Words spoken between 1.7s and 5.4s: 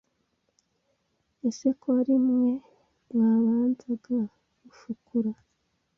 ko ari mwe mwabanzaga Rufukura